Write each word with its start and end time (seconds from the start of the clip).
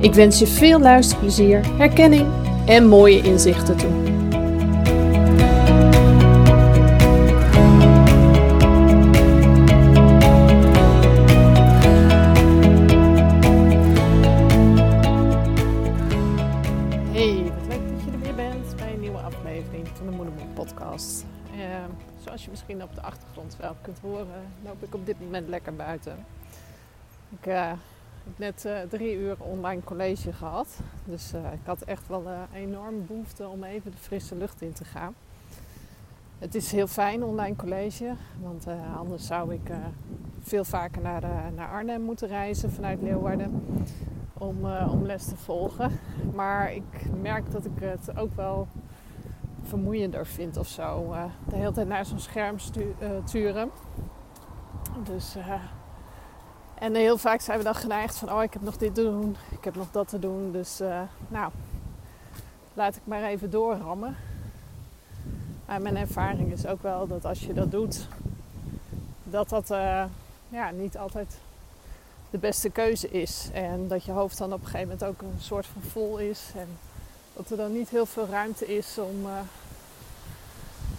Ik 0.00 0.14
wens 0.14 0.38
je 0.38 0.46
veel 0.46 0.80
luisterplezier, 0.80 1.76
herkenning 1.76 2.28
en 2.66 2.86
mooie 2.86 3.22
inzichten 3.22 3.76
toe. 3.76 3.90
Hey, 17.10 17.44
wat 17.44 17.66
leuk 17.68 17.88
dat 17.88 18.04
je 18.04 18.10
er 18.10 18.20
weer 18.20 18.34
bent 18.34 18.76
bij 18.76 18.92
een 18.92 19.00
nieuwe 19.00 19.18
aflevering 19.18 19.88
van 19.94 20.06
de 20.06 20.12
Moedermoed 20.12 20.54
podcast. 20.54 21.24
Uh, 21.54 21.60
zoals 22.24 22.44
je 22.44 22.50
misschien 22.50 22.82
op 22.82 22.94
de 22.94 23.02
achtergrond 23.02 23.56
wel 23.60 23.76
kunt 23.82 23.98
horen, 23.98 24.52
loop 24.64 24.82
ik 24.82 24.94
op 24.94 25.06
dit 25.06 25.20
moment 25.20 25.48
lekker 25.48 25.74
buiten. 25.74 26.26
Ik 27.30 27.44
heb 27.44 27.76
net 28.36 28.64
uh, 28.66 28.78
drie 28.88 29.16
uur 29.16 29.36
online 29.38 29.82
college 29.84 30.32
gehad, 30.32 30.78
dus 31.04 31.32
ik 31.32 31.66
had 31.66 31.82
echt 31.82 32.08
wel 32.08 32.26
een 32.26 32.58
enorme 32.58 32.98
behoefte 32.98 33.48
om 33.48 33.64
even 33.64 33.90
de 33.90 33.96
frisse 33.96 34.36
lucht 34.36 34.62
in 34.62 34.72
te 34.72 34.84
gaan. 34.84 35.14
Het 36.38 36.54
is 36.54 36.72
heel 36.72 36.86
fijn 36.86 37.24
online 37.24 37.56
college, 37.56 38.14
want 38.42 38.66
anders 38.96 39.26
zou 39.26 39.54
ik 39.54 39.70
veel 40.40 40.64
vaker 40.64 41.02
naar, 41.02 41.22
naar 41.54 41.68
Arnhem 41.68 42.02
moeten 42.02 42.28
reizen 42.28 42.70
vanuit 42.72 43.02
Leeuwarden 43.02 43.64
om, 44.32 44.56
om 44.90 45.04
les 45.04 45.24
te 45.24 45.36
volgen. 45.36 45.98
Maar 46.34 46.72
ik 46.72 47.06
merk 47.20 47.50
dat 47.50 47.64
ik 47.64 47.72
het 47.80 48.18
ook 48.18 48.34
wel 48.34 48.68
vermoeiender 49.62 50.26
vind 50.26 50.56
of 50.56 50.66
zo. 50.68 51.14
De 51.48 51.56
hele 51.56 51.72
tijd 51.72 51.88
naar 51.88 52.04
zo'n 52.06 52.18
scherm 52.18 52.58
stu- 52.58 52.94
uh, 53.02 53.24
turen. 53.24 53.70
Dus, 55.04 55.36
en 56.80 56.94
heel 56.94 57.18
vaak 57.18 57.40
zijn 57.40 57.58
we 57.58 57.64
dan 57.64 57.74
geneigd 57.74 58.16
van, 58.16 58.32
oh 58.32 58.42
ik 58.42 58.52
heb 58.52 58.62
nog 58.62 58.76
dit 58.76 58.94
te 58.94 59.02
doen, 59.02 59.36
ik 59.50 59.64
heb 59.64 59.74
nog 59.74 59.90
dat 59.90 60.08
te 60.08 60.18
doen. 60.18 60.52
Dus 60.52 60.80
nou, 61.28 61.52
laat 62.74 62.96
ik 62.96 63.02
maar 63.04 63.22
even 63.22 63.50
doorrammen. 63.50 64.16
Maar 65.66 65.82
mijn 65.82 65.96
ervaring 65.96 66.52
is 66.52 66.66
ook 66.66 66.82
wel 66.82 67.06
dat 67.06 67.24
als 67.24 67.40
je 67.40 67.52
dat 67.52 67.70
doet, 67.70 68.06
dat 69.24 69.48
dat 69.48 69.68
ja, 70.48 70.70
niet 70.70 70.98
altijd 70.98 71.38
de 72.30 72.38
beste 72.38 72.70
keuze 72.70 73.10
is. 73.10 73.48
En 73.52 73.88
dat 73.88 74.04
je 74.04 74.12
hoofd 74.12 74.38
dan 74.38 74.52
op 74.52 74.60
een 74.60 74.66
gegeven 74.66 74.88
moment 74.88 75.04
ook 75.04 75.22
een 75.22 75.40
soort 75.40 75.66
van 75.66 75.82
vol 75.82 76.18
is. 76.18 76.50
En 76.56 76.68
dat 77.32 77.50
er 77.50 77.56
dan 77.56 77.72
niet 77.72 77.88
heel 77.88 78.06
veel 78.06 78.26
ruimte 78.26 78.76
is 78.76 78.98
om, 78.98 79.20
uh, 79.20 79.32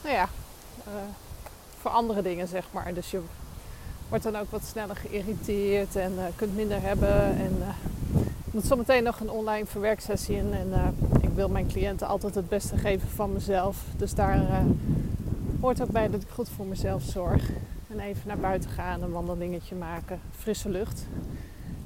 nou 0.03 0.16
ja, 0.16 0.30
voor 1.78 1.91
andere 1.91 2.22
dingen 2.22 2.47
zeg 2.47 2.66
maar. 2.72 2.94
Dus 2.94 3.12
je 3.12 3.22
wordt 4.12 4.26
dan 4.26 4.36
ook 4.36 4.52
wat 4.52 4.64
sneller 4.64 4.96
geïrriteerd 4.96 5.96
en 5.96 6.14
uh, 6.14 6.24
kunt 6.36 6.56
minder 6.56 6.82
hebben. 6.82 7.38
En 7.38 7.56
ik 8.46 8.54
moet 8.54 8.66
zometeen 8.66 9.04
nog 9.04 9.20
een 9.20 9.30
online 9.30 9.66
verwerksessie 9.66 10.36
in. 10.36 10.54
En 10.54 10.96
ik 11.22 11.30
wil 11.30 11.50
mijn 11.50 11.68
cliënten 11.68 12.08
altijd 12.08 12.36
het 12.36 12.50
beste 12.50 12.78
geven 12.78 13.10
van 13.10 13.34
mezelf. 13.34 13.84
Dus 13.98 14.14
daar 14.14 14.64
hoort 15.62 15.82
ook 15.82 15.90
bij 15.90 16.10
dat 16.10 16.22
ik 16.22 16.30
goed 16.30 16.50
voor 16.50 16.66
mezelf 16.66 17.04
zorg. 17.04 17.50
En 17.90 18.00
even 18.00 18.28
naar 18.28 18.38
buiten 18.38 18.70
gaan, 18.70 19.02
een 19.02 19.12
wandelingetje 19.12 19.76
maken, 19.76 20.20
frisse 20.38 20.70
lucht. 20.70 21.06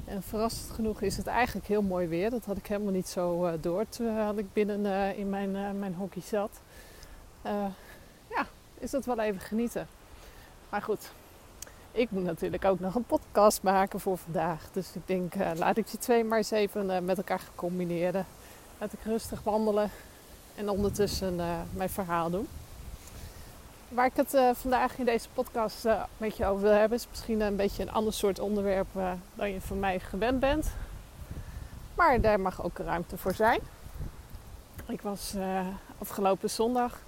En 0.04 0.22
verrassend 0.22 0.70
genoeg 0.70 1.00
is 1.00 1.16
het 1.16 1.26
eigenlijk 1.26 1.66
heel 1.66 1.82
mooi 1.82 2.06
weer. 2.06 2.30
Dat 2.30 2.44
had 2.44 2.56
ik 2.56 2.66
helemaal 2.66 2.92
niet 2.92 3.08
zo 3.08 3.46
uh, 3.46 3.52
door 3.60 3.84
terwijl 3.88 4.38
ik 4.38 4.52
binnen 4.52 4.80
uh, 4.80 5.18
in 5.18 5.30
mijn, 5.30 5.50
uh, 5.54 5.70
mijn 5.78 5.94
hockey 5.94 6.22
zat. 6.22 6.60
ja, 8.30 8.46
is 8.78 8.90
dat 8.90 9.04
wel 9.04 9.20
even 9.20 9.40
genieten. 9.40 9.86
Maar 10.68 10.82
goed, 10.82 11.10
ik 11.96 12.10
moet 12.10 12.24
natuurlijk 12.24 12.64
ook 12.64 12.80
nog 12.80 12.94
een 12.94 13.04
podcast 13.04 13.62
maken 13.62 14.00
voor 14.00 14.18
vandaag. 14.18 14.62
Dus 14.72 14.94
ik 14.94 15.02
denk, 15.06 15.34
laat 15.56 15.76
ik 15.76 15.90
die 15.90 15.98
twee 15.98 16.24
maar 16.24 16.38
eens 16.38 16.50
even 16.50 17.04
met 17.04 17.16
elkaar 17.16 17.40
combineren. 17.54 18.26
Laat 18.78 18.92
ik 18.92 18.98
rustig 19.04 19.42
wandelen 19.42 19.90
en 20.54 20.68
ondertussen 20.68 21.36
mijn 21.72 21.90
verhaal 21.90 22.30
doen. 22.30 22.48
Waar 23.88 24.06
ik 24.06 24.16
het 24.16 24.36
vandaag 24.52 24.98
in 24.98 25.04
deze 25.04 25.28
podcast 25.34 25.86
met 26.16 26.36
je 26.36 26.46
over 26.46 26.62
wil 26.62 26.72
hebben, 26.72 26.98
is 26.98 27.06
misschien 27.10 27.40
een 27.40 27.56
beetje 27.56 27.82
een 27.82 27.92
ander 27.92 28.12
soort 28.12 28.38
onderwerp 28.38 28.88
dan 29.34 29.52
je 29.52 29.60
van 29.60 29.78
mij 29.78 30.00
gewend 30.00 30.40
bent. 30.40 30.66
Maar 31.94 32.20
daar 32.20 32.40
mag 32.40 32.64
ook 32.64 32.78
ruimte 32.78 33.16
voor 33.16 33.34
zijn. 33.34 33.60
Ik 34.86 35.00
was 35.00 35.34
afgelopen 35.98 36.50
zondag 36.50 36.98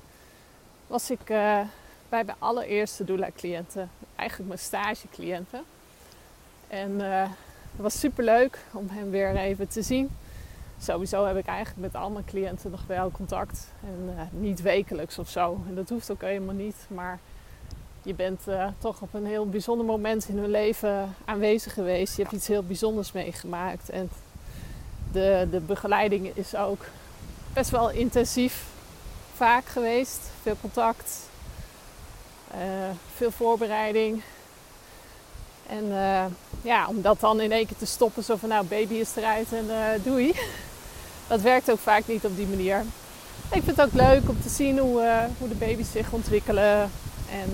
was 0.86 1.10
ik 1.10 1.24
bij 1.24 2.24
mijn 2.24 2.36
allereerste 2.38 3.04
doula-cliënten, 3.04 3.90
eigenlijk 4.18 4.48
mijn 4.48 4.60
stage-cliënten. 4.60 5.62
En 6.68 7.00
het 7.00 7.30
was 7.76 7.98
super 7.98 8.24
leuk 8.24 8.58
om 8.72 8.88
hem 8.88 9.10
weer 9.10 9.36
even 9.36 9.68
te 9.68 9.82
zien 9.82 10.10
sowieso 10.82 11.26
heb 11.26 11.36
ik 11.36 11.46
eigenlijk 11.46 11.92
met 11.92 12.02
al 12.02 12.10
mijn 12.10 12.24
cliënten 12.24 12.70
nog 12.70 12.84
wel 12.86 13.10
contact. 13.10 13.68
En 13.82 14.14
uh, 14.14 14.40
niet 14.40 14.62
wekelijks 14.62 15.18
of 15.18 15.28
zo. 15.28 15.60
En 15.68 15.74
dat 15.74 15.88
hoeft 15.88 16.10
ook 16.10 16.20
helemaal 16.20 16.54
niet. 16.54 16.76
Maar 16.88 17.18
je 18.02 18.14
bent 18.14 18.40
uh, 18.48 18.66
toch 18.78 19.00
op 19.00 19.14
een 19.14 19.26
heel 19.26 19.48
bijzonder 19.48 19.86
moment 19.86 20.28
in 20.28 20.38
hun 20.38 20.50
leven 20.50 21.14
aanwezig 21.24 21.74
geweest. 21.74 22.16
Je 22.16 22.22
hebt 22.22 22.34
iets 22.34 22.46
heel 22.46 22.62
bijzonders 22.62 23.12
meegemaakt. 23.12 23.90
En 23.90 24.10
de, 25.12 25.48
de 25.50 25.60
begeleiding 25.60 26.36
is 26.36 26.54
ook 26.54 26.84
best 27.52 27.70
wel 27.70 27.90
intensief 27.90 28.66
vaak 29.34 29.64
geweest. 29.64 30.20
Veel 30.42 30.56
contact. 30.60 31.28
Uh, 32.54 32.60
veel 33.16 33.30
voorbereiding. 33.30 34.22
En 35.66 35.84
uh, 35.84 36.24
ja, 36.62 36.86
om 36.88 37.02
dat 37.02 37.20
dan 37.20 37.40
in 37.40 37.52
één 37.52 37.66
keer 37.66 37.76
te 37.76 37.86
stoppen, 37.86 38.24
zo 38.24 38.36
van 38.36 38.48
nou, 38.48 38.64
baby 38.64 38.94
is 38.94 39.16
eruit 39.16 39.52
en 39.52 39.64
uh, 39.64 40.04
doei. 40.04 40.34
Dat 41.28 41.40
werkt 41.40 41.70
ook 41.70 41.78
vaak 41.78 42.06
niet 42.06 42.24
op 42.24 42.36
die 42.36 42.46
manier. 42.46 42.84
Ik 43.50 43.62
vind 43.62 43.76
het 43.76 43.80
ook 43.80 43.92
leuk 43.92 44.28
om 44.28 44.42
te 44.42 44.48
zien 44.48 44.78
hoe, 44.78 45.28
hoe 45.38 45.48
de 45.48 45.54
baby's 45.54 45.90
zich 45.90 46.12
ontwikkelen. 46.12 46.90
En 47.30 47.50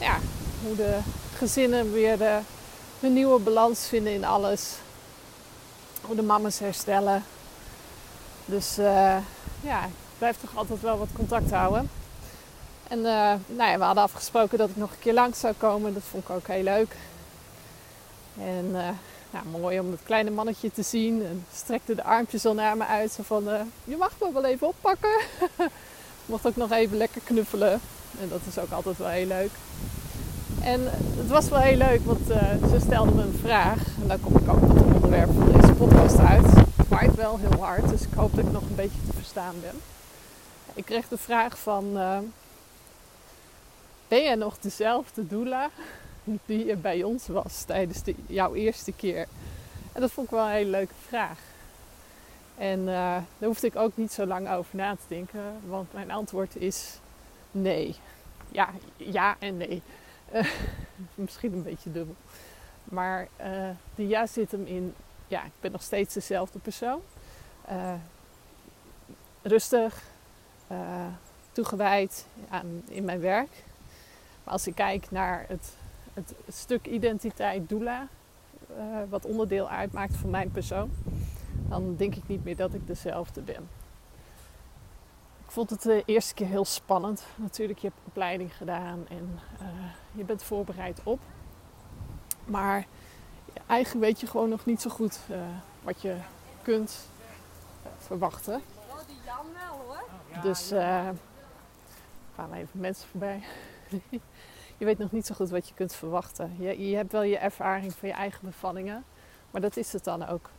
ja, 0.00 0.18
hoe 0.64 0.76
de 0.76 0.98
gezinnen 1.36 1.92
weer 1.92 2.18
de, 2.18 2.40
nieuwe 3.00 3.38
balans 3.38 3.86
vinden 3.86 4.12
in 4.12 4.24
alles. 4.24 4.72
Hoe 6.00 6.16
de 6.16 6.22
mama's 6.22 6.58
herstellen. 6.58 7.24
Dus 8.44 8.74
ja, 9.60 9.84
ik 9.84 10.18
blijf 10.18 10.36
toch 10.40 10.56
altijd 10.56 10.80
wel 10.80 10.98
wat 10.98 11.08
contact 11.14 11.50
houden. 11.50 11.90
En 12.88 12.98
uh, 12.98 13.04
nou 13.46 13.70
ja, 13.70 13.78
we 13.78 13.84
hadden 13.84 14.02
afgesproken 14.02 14.58
dat 14.58 14.68
ik 14.68 14.76
nog 14.76 14.90
een 14.90 14.98
keer 14.98 15.12
langs 15.12 15.40
zou 15.40 15.54
komen. 15.58 15.94
Dat 15.94 16.02
vond 16.10 16.22
ik 16.22 16.30
ook 16.30 16.46
heel 16.46 16.62
leuk. 16.62 16.96
En 18.40 18.64
uh, 18.72 18.88
nou, 19.30 19.46
mooi 19.60 19.80
om 19.80 19.90
het 19.90 20.00
kleine 20.04 20.30
mannetje 20.30 20.72
te 20.72 20.82
zien. 20.82 21.24
En 21.24 21.46
strekte 21.54 21.94
de 21.94 22.04
armpjes 22.04 22.46
al 22.46 22.54
naar 22.54 22.76
me 22.76 22.86
uit. 22.86 23.12
Zo 23.12 23.22
van, 23.22 23.48
uh, 23.48 23.60
je 23.84 23.96
mag 23.96 24.12
me 24.20 24.32
wel 24.32 24.44
even 24.44 24.66
oppakken. 24.66 25.20
Mocht 26.26 26.46
ook 26.46 26.56
nog 26.56 26.72
even 26.72 26.96
lekker 26.96 27.20
knuffelen. 27.24 27.80
En 28.20 28.28
dat 28.28 28.40
is 28.48 28.58
ook 28.58 28.70
altijd 28.70 28.98
wel 28.98 29.08
heel 29.08 29.26
leuk. 29.26 29.50
En 30.62 30.80
het 31.16 31.28
was 31.28 31.48
wel 31.48 31.60
heel 31.60 31.76
leuk, 31.76 32.00
want 32.04 32.26
ze 32.70 32.78
stelde 32.80 33.12
me 33.12 33.22
een 33.22 33.40
vraag. 33.42 33.78
En 34.02 34.08
daar 34.08 34.18
kom 34.18 34.36
ik 34.36 34.48
ook 34.48 34.60
met 34.60 34.70
het 34.70 34.94
onderwerp 34.94 35.30
van 35.34 35.52
deze 35.52 35.72
podcast 35.72 36.18
uit. 36.18 36.46
Het 36.76 36.88
waait 36.88 37.14
wel 37.14 37.38
heel 37.38 37.64
hard, 37.64 37.88
dus 37.88 38.02
ik 38.02 38.12
hoop 38.16 38.34
dat 38.34 38.44
ik 38.44 38.52
nog 38.52 38.62
een 38.62 38.74
beetje 38.74 38.98
te 39.06 39.16
verstaan 39.16 39.54
ben. 39.60 39.80
Ik 40.74 40.84
kreeg 40.84 41.08
de 41.08 41.18
vraag 41.18 41.58
van 41.58 41.96
ben 44.08 44.22
jij 44.22 44.34
nog 44.34 44.58
dezelfde 44.58 45.26
doula 45.26 45.70
die 46.46 46.66
je 46.66 46.76
bij 46.76 47.02
ons 47.02 47.26
was 47.26 47.62
tijdens 47.62 48.02
de, 48.02 48.14
jouw 48.26 48.54
eerste 48.54 48.92
keer? 48.92 49.26
En 49.92 50.00
dat 50.00 50.10
vond 50.10 50.26
ik 50.26 50.32
wel 50.32 50.44
een 50.44 50.52
hele 50.52 50.70
leuke 50.70 50.94
vraag. 51.06 51.38
En 52.56 52.78
uh, 52.80 52.86
daar 52.86 53.24
hoefde 53.38 53.66
ik 53.66 53.76
ook 53.76 53.96
niet 53.96 54.12
zo 54.12 54.26
lang 54.26 54.50
over 54.50 54.76
na 54.76 54.94
te 54.94 55.02
denken, 55.08 55.40
want 55.66 55.92
mijn 55.92 56.10
antwoord 56.10 56.56
is 56.56 56.98
nee. 57.50 57.96
Ja, 58.50 58.70
ja 58.96 59.36
en 59.38 59.56
nee. 59.56 59.82
Uh, 60.34 60.50
misschien 61.14 61.52
een 61.52 61.62
beetje 61.62 61.92
dubbel. 61.92 62.14
Maar 62.84 63.28
uh, 63.40 63.68
de 63.94 64.06
ja 64.06 64.26
zit 64.26 64.50
hem 64.50 64.66
in, 64.66 64.94
ja, 65.28 65.44
ik 65.44 65.52
ben 65.60 65.72
nog 65.72 65.82
steeds 65.82 66.14
dezelfde 66.14 66.58
persoon. 66.58 67.00
rustig, 69.42 70.02
toegewijd 71.52 72.26
aan, 72.48 72.82
in 72.88 73.04
mijn 73.04 73.20
werk. 73.20 73.64
Maar 74.48 74.56
als 74.56 74.66
ik 74.66 74.74
kijk 74.74 75.10
naar 75.10 75.44
het, 75.48 75.76
het, 76.14 76.34
stuk 76.48 76.86
identiteit 76.86 77.68
doula, 77.68 78.06
wat 79.08 79.24
onderdeel 79.24 79.68
uitmaakt 79.68 80.16
van 80.16 80.30
mijn 80.30 80.50
persoon, 80.50 80.90
dan 81.68 81.96
denk 81.96 82.14
ik 82.14 82.28
niet 82.28 82.44
meer 82.44 82.56
dat 82.56 82.74
ik 82.74 82.86
dezelfde 82.86 83.40
ben. 83.40 83.68
Ik 85.44 85.50
vond 85.50 85.70
het 85.70 85.82
de 85.82 86.02
eerste 86.06 86.34
keer 86.34 86.46
heel 86.46 86.64
spannend. 86.64 87.26
Natuurlijk, 87.36 87.78
je 87.78 87.86
hebt 87.86 88.00
opleiding 88.04 88.56
gedaan 88.56 89.06
en 89.08 89.38
uh, 89.62 89.68
je 90.12 90.24
bent 90.24 90.42
voorbereid 90.42 91.00
op. 91.02 91.20
Maar 92.44 92.86
eigenlijk 93.66 94.04
weet 94.04 94.20
je 94.20 94.26
gewoon 94.26 94.48
nog 94.48 94.64
niet 94.64 94.80
zo 94.80 94.90
goed 94.90 95.18
uh, 95.30 95.36
wat 95.82 96.02
je 96.02 96.16
kunt 96.62 97.08
verwachten. 97.98 98.62
Oh, 98.90 98.98
die 99.06 99.16
Jan 99.24 99.46
wel 99.52 99.80
hoor. 99.86 100.42
Dus 100.42 100.72
uh, 100.72 101.08
gaan 102.34 102.52
even 102.52 102.80
mensen 102.80 103.08
voorbij. 103.08 103.42
je 104.78 104.84
weet 104.84 104.98
nog 104.98 105.12
niet 105.12 105.26
zo 105.26 105.34
goed 105.34 105.50
wat 105.50 105.68
je 105.68 105.74
kunt 105.74 105.94
verwachten. 105.94 106.56
Je, 106.58 106.88
je 106.88 106.96
hebt 106.96 107.12
wel 107.12 107.22
je 107.22 107.38
ervaring 107.38 107.94
van 107.94 108.08
je 108.08 108.14
eigen 108.14 108.40
bevallingen, 108.44 109.04
maar 109.50 109.60
dat 109.60 109.76
is 109.76 109.92
het 109.92 110.04
dan 110.04 110.26
ook. 110.26 110.50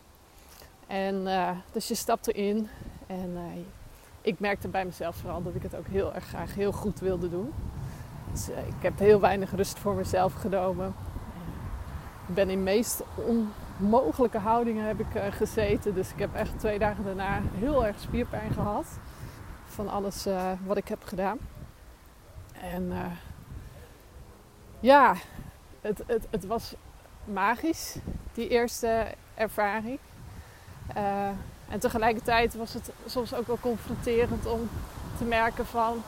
En 0.88 1.16
uh, 1.16 1.50
dus 1.72 1.88
je 1.88 1.96
stapt 1.96 2.28
erin 2.28 2.68
en 3.08 3.30
uh, 3.30 3.42
ik 4.22 4.40
merkte 4.40 4.68
bij 4.68 4.86
mezelf 4.86 5.16
vooral 5.16 5.44
dat 5.44 5.56
ik 5.56 5.64
het 5.64 5.76
ook 5.76 5.88
heel 5.88 6.14
erg 6.14 6.26
graag 6.26 6.56
heel 6.56 6.72
goed 6.72 7.00
wilde 7.00 7.30
doen. 7.30 7.54
Dus 8.32 8.50
uh, 8.50 8.58
ik 8.58 8.82
heb 8.82 9.00
heel 9.00 9.20
weinig 9.20 9.56
rust 9.56 9.80
voor 9.80 9.94
mezelf 9.94 10.34
genomen. 10.34 10.94
Ik 12.28 12.36
ben 12.36 12.50
in 12.50 12.64
meest 12.64 13.04
onmogelijke 13.80 14.38
houdingen 14.38 14.86
heb 14.86 15.00
ik 15.00 15.34
gezeten. 15.34 15.94
Dus 15.94 16.12
ik 16.12 16.20
heb 16.20 16.36
echt 16.36 16.60
twee 16.60 16.80
dagen 16.80 17.04
daarna 17.04 17.42
heel 17.54 17.86
erg 17.86 18.00
spierpijn 18.00 18.52
gehad. 18.52 18.86
Van 19.66 19.90
alles 19.90 20.28
wat 20.66 20.78
ik 20.78 20.88
heb 20.88 21.04
gedaan. 21.04 21.38
En 22.62 22.94
ja, 24.80 25.16
het, 25.82 26.04
het, 26.08 26.28
het 26.30 26.46
was 26.46 26.74
magisch, 27.26 27.96
die 28.34 28.48
eerste 28.48 29.06
ervaring. 29.36 30.00
Uh, 30.98 31.28
en 31.70 31.80
tegelijkertijd 31.80 32.56
was 32.56 32.74
het 32.74 32.92
soms 33.06 33.34
ook 33.34 33.48
wel 33.48 33.60
confronterend 33.60 34.46
om 34.46 34.70
te 35.18 35.24
merken 35.24 35.66
van 35.66 36.04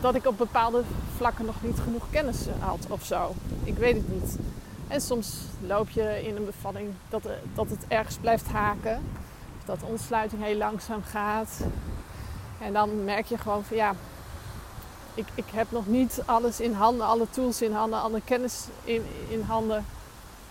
dat 0.00 0.14
ik 0.14 0.26
op 0.26 0.38
bepaalde 0.38 0.82
vlakken 1.16 1.44
nog 1.44 1.62
niet 1.62 1.78
genoeg 1.78 2.10
kennis 2.10 2.46
had 2.58 2.86
of 2.88 3.04
zo. 3.04 3.34
Ik 3.64 3.76
weet 3.76 3.96
het 3.96 4.08
niet. 4.08 4.38
En 4.88 5.00
soms 5.00 5.36
loop 5.66 5.90
je 5.90 6.26
in 6.26 6.36
een 6.36 6.44
bevalling 6.44 6.92
dat, 7.08 7.28
dat 7.54 7.70
het 7.70 7.84
ergens 7.88 8.16
blijft 8.16 8.46
haken. 8.46 9.02
Of 9.58 9.64
dat 9.64 9.80
de 9.80 9.86
ontsluiting 9.86 10.42
heel 10.42 10.56
langzaam 10.56 11.02
gaat. 11.02 11.60
En 12.60 12.72
dan 12.72 13.04
merk 13.04 13.26
je 13.26 13.38
gewoon 13.38 13.64
van 13.64 13.76
ja, 13.76 13.94
ik, 15.16 15.26
ik 15.34 15.44
heb 15.52 15.66
nog 15.70 15.86
niet 15.86 16.22
alles 16.24 16.60
in 16.60 16.72
handen, 16.72 17.06
alle 17.06 17.26
tools 17.30 17.62
in 17.62 17.72
handen, 17.72 18.00
alle 18.00 18.20
kennis 18.24 18.66
in, 18.84 19.02
in 19.28 19.40
handen 19.40 19.84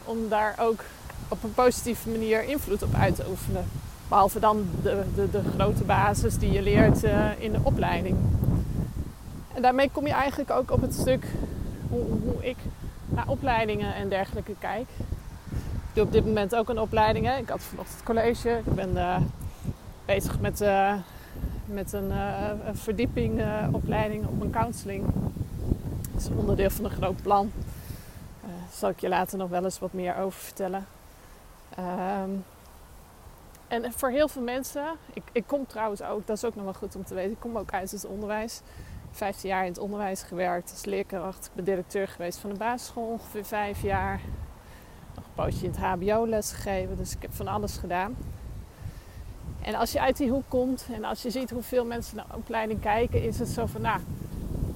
om 0.03 0.29
daar 0.29 0.55
ook 0.59 0.83
op 1.27 1.43
een 1.43 1.53
positieve 1.53 2.09
manier 2.09 2.43
invloed 2.43 2.83
op 2.83 2.93
uit 2.93 3.15
te 3.15 3.25
oefenen. 3.29 3.65
Behalve 4.07 4.39
dan 4.39 4.65
de, 4.81 5.03
de, 5.15 5.29
de 5.29 5.41
grote 5.53 5.83
basis 5.83 6.37
die 6.37 6.51
je 6.51 6.61
leert 6.61 7.03
uh, 7.03 7.41
in 7.41 7.51
de 7.51 7.59
opleiding. 7.63 8.17
En 9.53 9.61
daarmee 9.61 9.89
kom 9.91 10.07
je 10.07 10.13
eigenlijk 10.13 10.51
ook 10.51 10.71
op 10.71 10.81
het 10.81 10.93
stuk 10.93 11.25
hoe, 11.89 12.03
hoe 12.23 12.45
ik 12.45 12.57
naar 13.05 13.27
opleidingen 13.27 13.95
en 13.95 14.09
dergelijke 14.09 14.55
kijk. 14.59 14.87
Ik 15.49 15.93
doe 15.93 16.03
op 16.03 16.11
dit 16.11 16.25
moment 16.25 16.55
ook 16.55 16.69
een 16.69 16.79
opleiding. 16.79 17.25
Hè. 17.25 17.37
Ik 17.37 17.49
had 17.49 17.61
vanochtend 17.61 18.03
college. 18.03 18.49
Ik 18.49 18.75
ben 18.75 18.89
uh, 18.89 19.17
bezig 20.05 20.39
met, 20.39 20.61
uh, 20.61 20.93
met 21.65 21.93
een, 21.93 22.11
een 22.67 22.75
verdiepingopleiding 22.75 24.27
op 24.27 24.41
een 24.41 24.51
counseling. 24.51 25.05
Dat 26.11 26.21
is 26.21 26.29
onderdeel 26.29 26.69
van 26.69 26.85
een 26.85 26.91
groot 26.91 27.21
plan. 27.21 27.51
Daar 28.41 28.51
zal 28.71 28.89
ik 28.89 28.99
je 28.99 29.09
later 29.09 29.37
nog 29.37 29.49
wel 29.49 29.63
eens 29.63 29.79
wat 29.79 29.93
meer 29.93 30.17
over 30.17 30.39
vertellen. 30.39 30.85
Um, 31.79 32.43
en 33.67 33.93
voor 33.93 34.09
heel 34.09 34.27
veel 34.27 34.41
mensen, 34.41 34.85
ik, 35.13 35.23
ik 35.31 35.43
kom 35.47 35.67
trouwens 35.67 36.01
ook, 36.01 36.27
dat 36.27 36.37
is 36.37 36.45
ook 36.45 36.55
nog 36.55 36.63
wel 36.63 36.73
goed 36.73 36.95
om 36.95 37.03
te 37.03 37.13
weten, 37.13 37.31
ik 37.31 37.39
kom 37.39 37.57
ook 37.57 37.71
uit 37.71 37.91
het 37.91 38.05
onderwijs. 38.05 38.61
15 39.11 39.49
jaar 39.49 39.63
in 39.63 39.69
het 39.69 39.77
onderwijs 39.77 40.21
gewerkt 40.21 40.71
als 40.71 40.85
leerkracht. 40.85 41.45
Ik 41.45 41.51
ben 41.53 41.63
directeur 41.63 42.07
geweest 42.07 42.37
van 42.37 42.49
de 42.49 42.57
basisschool 42.57 43.07
ongeveer 43.07 43.45
vijf 43.45 43.81
jaar. 43.81 44.21
Nog 45.15 45.25
een 45.25 45.33
poosje 45.35 45.65
in 45.65 45.71
het 45.71 45.79
HBO 45.79 46.27
les 46.27 46.51
gegeven, 46.51 46.97
dus 46.97 47.15
ik 47.15 47.21
heb 47.21 47.33
van 47.33 47.47
alles 47.47 47.77
gedaan. 47.77 48.15
En 49.65 49.75
als 49.75 49.91
je 49.91 50.01
uit 50.01 50.17
die 50.17 50.29
hoek 50.29 50.43
komt 50.47 50.85
en 50.93 51.03
als 51.03 51.21
je 51.21 51.29
ziet 51.29 51.49
hoeveel 51.49 51.85
mensen 51.85 52.15
naar 52.15 52.25
opleiding 52.35 52.81
kijken, 52.81 53.23
is 53.23 53.39
het 53.39 53.47
zo 53.49 53.65
van, 53.65 53.81
nou, 53.81 53.99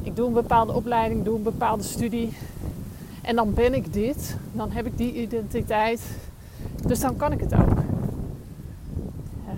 ik 0.03 0.15
doe 0.15 0.27
een 0.27 0.33
bepaalde 0.33 0.74
opleiding, 0.74 1.24
doe 1.24 1.36
een 1.36 1.44
bepaalde 1.44 1.83
studie. 1.83 2.38
En 3.21 3.36
dan 3.36 3.53
ben 3.53 3.74
ik 3.74 3.94
dit, 3.94 4.36
dan 4.51 4.71
heb 4.71 4.86
ik 4.86 4.97
die 4.97 5.13
identiteit 5.13 6.01
dus 6.86 7.00
dan 7.00 7.18
kan 7.18 7.31
ik 7.31 7.39
het 7.39 7.53
ook. 7.53 7.77
Uh, 9.47 9.53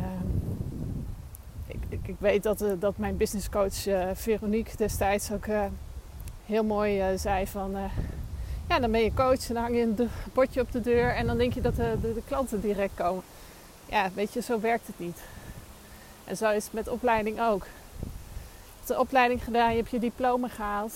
ik, 1.90 2.16
weet 2.20 2.44
dat, 2.44 2.62
uh, 2.62 2.72
dat 2.80 2.98
mijn 2.98 3.18
businesscoach 3.18 3.88
uh, 3.88 4.10
Veronique 4.14 4.78
destijds 4.78 5.32
ook 5.32 5.46
uh, 5.46 5.64
heel 6.46 6.64
mooi 6.64 7.18
zei 7.18 7.48
van... 7.48 7.72
ja, 8.68 8.80
dan 8.80 8.92
ben 8.92 9.04
je 9.04 9.14
coach 9.14 9.48
en 9.48 9.54
dan 9.54 9.64
hang 9.64 9.76
je 9.76 9.82
een 9.82 10.10
bordje 10.34 10.62
op 10.62 10.72
de 10.72 10.82
deur 10.82 11.16
en 11.16 11.26
dan 11.26 11.38
denk 11.38 11.54
je 11.54 11.62
dat 11.62 11.76
de, 11.76 11.96
de 12.02 12.22
klanten 12.28 12.62
direct 12.62 12.94
komen. 12.96 13.24
Ja, 13.92 14.10
weet 14.14 14.34
je, 14.34 14.42
zo 14.42 14.60
werkt 14.60 14.88
het 14.88 15.00
niet. 15.00 15.18
En 16.26 16.38
zo 16.38 16.50
is 16.50 16.64
het 16.64 16.74
met 16.74 16.88
opleiding 16.88 17.42
ook. 17.42 17.64
Je 17.64 18.08
hebt 18.78 18.88
de 18.88 19.00
opleiding 19.00 19.44
gedaan, 19.44 19.72
je 19.72 19.78
hebt 19.78 19.92
je 19.92 20.00
diploma 20.00 20.48
gehaald. 20.48 20.94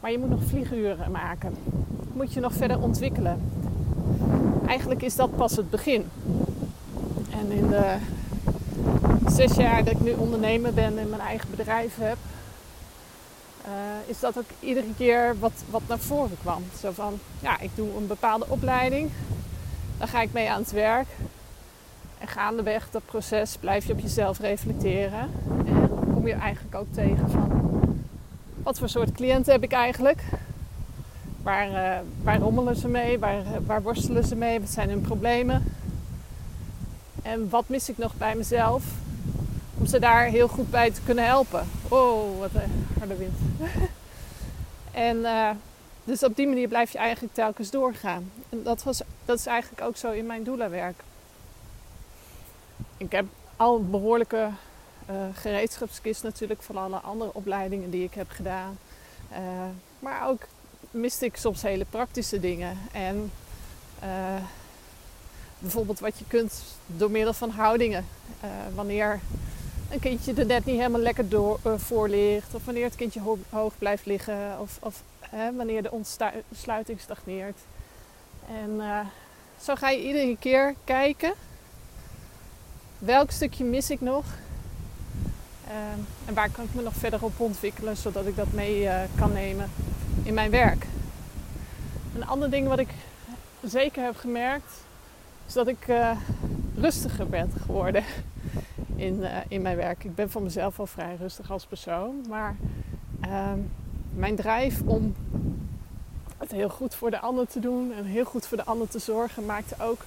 Maar 0.00 0.10
je 0.10 0.18
moet 0.18 0.30
nog 0.30 0.42
vlieguren 0.48 1.10
maken. 1.10 1.56
Moet 2.12 2.32
je 2.32 2.40
nog 2.40 2.52
verder 2.52 2.82
ontwikkelen 2.82 3.58
eigenlijk 4.68 5.02
is 5.02 5.16
dat 5.16 5.36
pas 5.36 5.56
het 5.56 5.70
begin. 5.70 6.10
En 7.30 7.50
in 7.50 7.68
de 7.68 7.96
zes 9.26 9.54
jaar 9.54 9.84
dat 9.84 9.92
ik 9.92 10.00
nu 10.00 10.12
ondernemer 10.12 10.74
ben 10.74 10.98
en 10.98 11.08
mijn 11.08 11.20
eigen 11.20 11.50
bedrijf 11.50 11.96
heb, 11.96 12.16
uh, 13.66 13.72
is 14.06 14.20
dat 14.20 14.38
ook 14.38 14.50
iedere 14.60 14.94
keer 14.96 15.38
wat, 15.38 15.52
wat 15.70 15.82
naar 15.88 15.98
voren 15.98 16.36
kwam. 16.40 16.64
Zo 16.80 16.90
van, 16.90 17.18
ja, 17.40 17.60
ik 17.60 17.70
doe 17.74 17.96
een 17.96 18.06
bepaalde 18.06 18.44
opleiding, 18.48 19.10
dan 19.98 20.08
ga 20.08 20.22
ik 20.22 20.32
mee 20.32 20.50
aan 20.50 20.60
het 20.60 20.70
werk. 20.70 21.08
En 22.18 22.28
gaandeweg 22.28 22.90
dat 22.90 23.04
proces 23.04 23.56
blijf 23.56 23.86
je 23.86 23.92
op 23.92 24.00
jezelf 24.00 24.38
reflecteren. 24.38 25.30
En 25.66 25.90
kom 26.12 26.26
je 26.26 26.32
eigenlijk 26.34 26.74
ook 26.74 26.92
tegen 26.92 27.30
van, 27.30 27.72
wat 28.62 28.78
voor 28.78 28.88
soort 28.88 29.12
cliënten 29.12 29.52
heb 29.52 29.62
ik 29.62 29.72
eigenlijk? 29.72 30.22
Waar, 31.42 32.02
waar 32.22 32.38
rommelen 32.38 32.76
ze 32.76 32.88
mee? 32.88 33.18
Waar, 33.18 33.42
waar 33.66 33.82
worstelen 33.82 34.24
ze 34.24 34.36
mee? 34.36 34.60
Wat 34.60 34.70
zijn 34.70 34.88
hun 34.88 35.00
problemen? 35.00 35.64
En 37.22 37.48
wat 37.50 37.68
mis 37.68 37.88
ik 37.88 37.98
nog 37.98 38.14
bij 38.14 38.34
mezelf 38.34 38.84
om 39.78 39.86
ze 39.86 39.98
daar 39.98 40.24
heel 40.24 40.48
goed 40.48 40.70
bij 40.70 40.90
te 40.90 41.00
kunnen 41.04 41.24
helpen? 41.24 41.66
Oh, 41.88 42.38
wat 42.38 42.50
een 42.54 42.86
harde 42.98 43.16
wind. 43.16 43.38
en 45.10 45.16
uh, 45.16 45.50
dus 46.04 46.22
op 46.22 46.36
die 46.36 46.46
manier 46.46 46.68
blijf 46.68 46.90
je 46.90 46.98
eigenlijk 46.98 47.34
telkens 47.34 47.70
doorgaan. 47.70 48.30
En 48.48 48.62
dat, 48.62 48.82
was, 48.82 49.02
dat 49.24 49.38
is 49.38 49.46
eigenlijk 49.46 49.82
ook 49.82 49.96
zo 49.96 50.10
in 50.10 50.26
mijn 50.26 50.44
doelenwerk. 50.44 51.02
Ik 52.98 53.12
heb 53.12 53.26
al 53.56 53.84
behoorlijke 53.84 54.50
uh, 55.10 55.16
gereedschapskist 55.32 56.22
natuurlijk 56.22 56.62
van 56.62 56.76
alle 56.76 56.96
andere 56.96 57.30
opleidingen 57.34 57.90
die 57.90 58.04
ik 58.04 58.14
heb 58.14 58.30
gedaan. 58.30 58.78
Uh, 59.32 59.38
maar 59.98 60.28
ook 60.28 60.42
miste 60.90 61.24
ik 61.24 61.36
soms 61.36 61.62
hele 61.62 61.84
praktische 61.84 62.40
dingen. 62.40 62.78
En 62.92 63.32
uh, 64.04 64.42
bijvoorbeeld 65.58 66.00
wat 66.00 66.18
je 66.18 66.24
kunt 66.28 66.62
door 66.86 67.10
middel 67.10 67.32
van 67.32 67.50
houdingen. 67.50 68.06
Wanneer 68.74 69.20
een 69.90 70.00
kindje 70.00 70.34
er 70.34 70.46
net 70.46 70.64
niet 70.64 70.76
helemaal 70.76 71.00
lekker 71.00 71.28
door, 71.28 71.58
voor 71.76 72.08
ligt. 72.08 72.54
Of 72.54 72.64
wanneer 72.64 72.84
het 72.84 72.96
kindje 72.96 73.20
ho 73.20 73.38
hoog 73.48 73.72
blijft 73.78 74.06
liggen. 74.06 74.60
Of, 74.60 74.78
of 74.80 75.02
wanneer 75.56 75.82
de 75.82 75.90
ontsluiting 75.90 77.00
stagneert. 77.00 77.58
En 78.48 78.80
zo 79.60 79.74
ga 79.74 79.90
je 79.90 80.02
iedere 80.02 80.36
keer 80.40 80.74
kijken. 80.84 81.32
Welk 82.98 83.30
stukje 83.30 83.64
mis 83.64 83.90
ik 83.90 84.00
nog? 84.00 84.24
en 86.26 86.34
waar 86.34 86.50
kan 86.50 86.64
ik 86.64 86.74
me 86.74 86.82
nog 86.82 86.94
verder 86.94 87.24
op 87.24 87.40
ontwikkelen 87.40 87.96
zodat 87.96 88.26
ik 88.26 88.36
dat 88.36 88.52
mee 88.52 88.88
kan 89.16 89.32
nemen 89.32 89.70
in 90.22 90.34
mijn 90.34 90.50
werk. 90.50 90.86
Een 92.14 92.26
ander 92.26 92.50
ding 92.50 92.68
wat 92.68 92.78
ik 92.78 92.88
zeker 93.62 94.02
heb 94.02 94.16
gemerkt, 94.16 94.72
is 95.46 95.52
dat 95.52 95.68
ik 95.68 95.88
uh, 95.88 96.10
rustiger 96.76 97.28
ben 97.28 97.50
geworden 97.60 98.04
in, 98.96 99.18
uh, 99.18 99.36
in 99.48 99.62
mijn 99.62 99.76
werk. 99.76 100.04
Ik 100.04 100.14
ben 100.14 100.30
voor 100.30 100.42
mezelf 100.42 100.78
al 100.78 100.86
vrij 100.86 101.16
rustig 101.16 101.50
als 101.50 101.66
persoon. 101.66 102.24
Maar 102.28 102.56
ehm, 103.20 103.58
mijn 104.14 104.36
drijf 104.36 104.80
om 104.84 105.14
het 106.38 106.50
heel 106.50 106.68
goed 106.68 106.94
voor 106.94 107.10
de 107.10 107.18
ander 107.18 107.46
te 107.46 107.60
doen 107.60 107.92
en 107.92 108.04
heel 108.04 108.24
goed 108.24 108.46
voor 108.46 108.56
de 108.56 108.64
ander 108.64 108.88
te 108.88 108.98
zorgen, 108.98 109.46
maakte 109.46 109.74
ook 109.78 110.00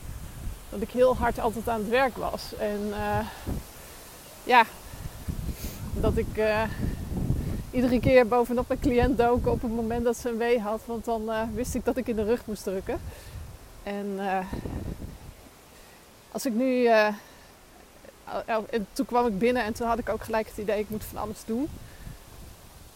dat 0.71 0.81
ik 0.81 0.89
heel 0.89 1.15
hard 1.15 1.39
altijd 1.39 1.67
aan 1.69 1.79
het 1.79 1.89
werk 1.89 2.17
was. 2.17 2.55
En 2.57 2.79
uh, 2.87 3.19
ja, 4.43 4.65
dat 5.93 6.17
ik 6.17 6.37
uh, 6.37 6.63
iedere 7.71 7.99
keer 7.99 8.27
bovenop 8.27 8.67
mijn 8.67 8.79
cliënt 8.79 9.17
dook 9.17 9.47
op 9.47 9.61
het 9.61 9.71
moment 9.71 10.03
dat 10.03 10.17
ze 10.17 10.29
een 10.29 10.37
wee 10.37 10.59
had. 10.59 10.81
Want 10.85 11.05
dan 11.05 11.21
uh, 11.29 11.41
wist 11.53 11.75
ik 11.75 11.85
dat 11.85 11.97
ik 11.97 12.07
in 12.07 12.15
de 12.15 12.23
rug 12.23 12.45
moest 12.45 12.63
drukken. 12.63 12.99
En 13.83 14.19
als 16.31 16.45
ik 16.45 16.53
nu. 16.53 16.85
en 18.69 18.87
toen 18.93 19.05
kwam 19.05 19.27
ik 19.27 19.39
binnen 19.39 19.63
en 19.63 19.73
toen 19.73 19.87
had 19.87 19.99
ik 19.99 20.09
ook 20.09 20.23
gelijk 20.23 20.47
het 20.47 20.57
idee: 20.57 20.79
ik 20.79 20.89
moet 20.89 21.03
van 21.03 21.21
alles 21.21 21.45
doen. 21.45 21.69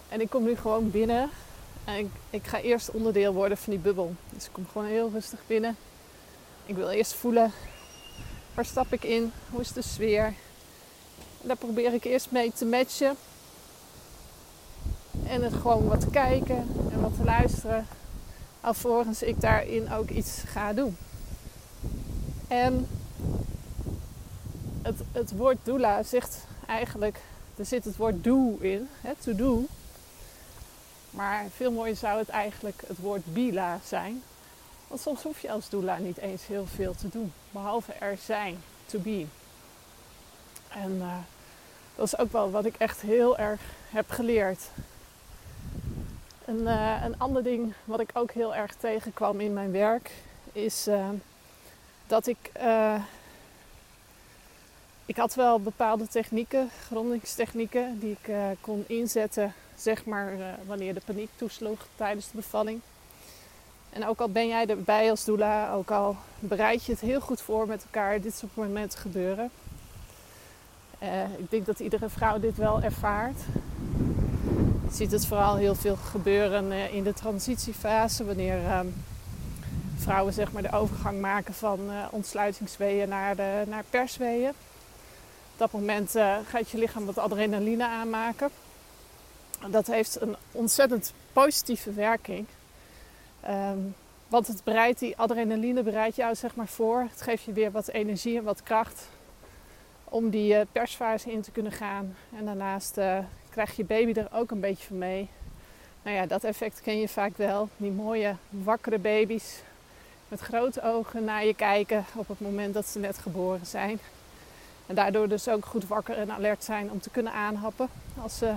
En 0.10 0.22
ik 0.22 0.30
kom 0.30 0.44
nu 0.44 0.56
gewoon 0.56 0.92
binnen 0.92 1.30
en 1.86 1.98
ik, 1.98 2.08
ik 2.30 2.48
ga 2.48 2.60
eerst 2.60 2.92
onderdeel 2.92 3.34
worden 3.34 3.58
van 3.58 3.74
die 3.74 3.82
bubbel. 3.82 4.16
Dus 4.30 4.46
ik 4.46 4.52
kom 4.52 4.66
gewoon 4.72 4.88
heel 4.88 5.10
rustig 5.14 5.40
binnen. 5.48 5.78
Ik 6.68 6.76
wil 6.76 6.90
eerst 6.90 7.14
voelen 7.14 7.52
waar 8.54 8.66
stap 8.66 8.94
ik 8.94 9.04
in, 9.04 9.32
hoe 9.50 9.62
is 9.62 9.72
de 9.72 9.82
sfeer. 9.82 10.26
En 11.42 11.48
daar 11.48 11.56
probeer 11.56 11.94
ik 11.94 12.04
eerst 12.04 12.32
mee 12.32 12.52
te 12.52 12.66
matchen. 12.66 13.16
En 15.28 15.42
het 15.42 15.54
gewoon 15.54 15.88
wat 15.88 16.10
kijken 16.10 16.68
en 16.92 17.02
wat 17.02 17.16
te 17.16 17.24
luisteren. 17.24 17.88
Alvorens 18.62 19.24
ik 19.24 19.42
daarin 19.42 19.92
ook 19.92 20.10
iets 20.10 20.42
ga 20.46 20.74
doen. 20.74 20.98
En 22.48 22.88
het, 24.82 25.00
het 25.12 25.32
woord 25.32 25.58
doula 25.64 26.04
zegt 26.04 26.46
eigenlijk, 26.68 27.20
er 27.56 27.66
zit 27.66 27.86
het 27.86 27.98
woord 27.98 28.24
do 28.24 28.58
in, 28.60 28.90
hè, 29.02 29.12
to 29.20 29.36
do. 29.36 29.66
Maar 31.10 31.46
veel 31.56 31.72
mooier 31.72 31.96
zou 31.96 32.18
het 32.18 32.30
eigenlijk 32.30 32.84
het 32.88 32.98
woord 32.98 33.34
bila 33.34 33.80
zijn. 33.84 34.24
Want 34.88 35.02
soms 35.02 35.24
hoef 35.24 35.40
je 35.40 35.52
als 35.52 35.70
doula 35.70 35.98
niet 35.98 36.18
eens 36.18 36.48
heel 36.48 36.66
veel 36.66 36.96
te 36.96 37.10
doen. 37.10 37.34
Behalve 37.52 37.94
er 37.94 38.18
zijn, 38.18 38.58
to 38.86 39.00
be. 39.00 39.26
En 40.70 40.96
uh, 40.96 41.18
dat 41.96 42.06
is 42.06 42.18
ook 42.18 42.32
wel 42.32 42.52
wat 42.52 42.66
ik 42.66 42.76
echt 42.78 43.02
heel 43.02 43.38
erg 43.38 43.62
heb 43.90 44.10
geleerd. 44.10 44.70
Een, 46.46 46.62
uh, 46.62 47.02
een 47.04 47.20
ander 47.20 47.44
ding 47.44 47.74
wat 47.84 48.00
ik 48.00 48.10
ook 48.14 48.32
heel 48.32 48.56
erg 48.56 48.76
tegenkwam 48.76 49.40
in 49.40 49.54
mijn 49.54 49.72
werk 49.72 50.12
is 50.52 50.88
uh, 50.88 51.10
dat 52.08 52.28
ik. 52.28 52.52
ik 55.06 55.18
had 55.18 55.34
wel 55.34 55.60
bepaalde 55.60 56.08
technieken, 56.08 56.70
grondingstechnieken, 56.88 58.00
die 58.00 58.18
ik 58.22 58.34
kon 58.62 58.84
inzetten 58.88 59.54
zeg 59.76 60.06
maar 60.06 60.58
wanneer 60.66 60.94
de 60.94 61.02
paniek 61.06 61.30
toesloeg 61.36 61.88
tijdens 61.96 62.26
de 62.26 62.36
bevalling. 62.36 62.82
En 63.96 64.08
ook 64.08 64.20
al 64.20 64.30
ben 64.30 64.48
jij 64.48 64.66
erbij 64.66 65.10
als 65.10 65.26
doula, 65.26 65.74
ook 65.74 65.92
al 65.92 66.16
bereid 66.40 66.86
je 66.86 66.92
het 66.92 67.02
heel 67.02 67.22
goed 67.22 67.42
voor 67.42 67.68
met 67.68 67.84
elkaar, 67.84 68.22
dit 68.22 68.36
soort 68.36 68.56
momenten 68.56 69.00
gebeuren. 69.00 69.50
Uh, 71.04 71.24
ik 71.38 71.52
denk 71.52 71.66
dat 71.66 71.80
iedere 71.80 72.10
vrouw 72.10 72.40
dit 72.40 72.58
wel 72.58 72.82
ervaart. 72.82 73.40
Je 74.88 74.96
ziet 74.96 75.12
het 75.12 75.26
vooral 75.26 75.56
heel 75.56 75.76
veel 75.76 75.96
gebeuren 75.96 76.72
uh, 76.72 76.94
in 76.94 77.04
de 77.04 77.14
transitiefase, 77.14 78.26
wanneer 78.26 78.58
uh, 78.58 78.80
vrouwen 79.96 80.34
zeg 80.34 80.52
maar, 80.52 80.62
de 80.62 80.72
overgang 80.72 81.22
maken 81.22 81.54
van 81.54 81.80
ontsluitingsweeën 82.10 83.10
naar, 83.10 83.36
de, 83.36 83.64
naar 83.68 83.84
persweeën. 83.90 84.50
Op 85.52 85.58
dat 85.58 85.72
moment 85.72 86.12
gaat 86.50 86.70
je 86.70 86.78
lichaam 86.78 87.06
wat 87.06 87.18
adrenaline 87.18 87.88
aanmaken 87.88 88.50
dat 89.70 89.88
heeft 89.88 90.22
een 90.22 90.36
ontzettend 90.52 91.14
positieve 91.34 91.94
werking. 91.94 92.46
Um, 93.50 93.96
want 94.28 94.48
het 94.48 94.64
bereidt 94.64 95.00
die 95.00 95.18
adrenaline 95.18 95.84
bereidt 95.84 96.16
jou 96.16 96.36
zeg 96.36 96.56
maar 96.56 96.68
voor. 96.68 97.08
Het 97.10 97.22
geeft 97.22 97.44
je 97.44 97.54
weer 97.54 97.72
wat 97.72 97.88
energie 97.88 98.38
en 98.38 98.44
wat 98.44 98.64
kracht 98.64 99.08
om 100.04 100.30
die 100.30 100.54
uh, 100.54 100.62
persfase 100.72 101.32
in 101.32 101.42
te 101.42 101.52
kunnen 101.52 101.72
gaan. 101.72 102.16
En 102.38 102.46
daarnaast 102.46 102.98
uh, 102.98 103.18
krijgt 103.50 103.76
je 103.76 103.84
baby 103.84 104.20
er 104.20 104.28
ook 104.34 104.52
een 104.52 104.60
beetje 104.60 104.88
van 104.88 104.98
mee. 104.98 105.30
Nou 106.04 106.16
ja, 106.16 106.26
dat 106.26 106.44
effect 106.44 106.82
ken 106.82 107.00
je 107.00 107.08
vaak 107.08 107.38
wel. 107.38 107.70
Die 107.78 107.92
mooie 107.92 108.36
wakkere 108.50 109.00
baby's 109.00 109.62
met 110.28 110.40
grote 110.40 110.84
ogen 110.84 111.24
naar 111.24 111.46
je 111.46 111.54
kijken 111.54 112.06
op 112.14 112.28
het 112.28 112.40
moment 112.40 112.74
dat 112.74 112.86
ze 112.86 113.00
net 113.00 113.18
geboren 113.18 113.66
zijn. 113.66 114.00
En 114.88 114.96
daardoor 114.96 115.28
dus 115.28 115.48
ook 115.48 115.66
goed 115.66 115.88
wakker 115.88 116.18
en 116.18 116.32
alert 116.32 116.64
zijn 116.64 116.92
om 116.92 117.00
te 117.00 117.10
kunnen 117.10 117.34
aanhappen 117.34 117.90
als 118.22 118.38
ze 118.38 118.54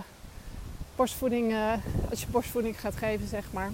borstvoeding, 0.97 1.55
als 2.11 2.21
je 2.21 2.27
borstvoeding 2.27 2.81
gaat 2.81 2.97
geven, 2.97 3.27
zeg 3.27 3.53
maar. 3.53 3.71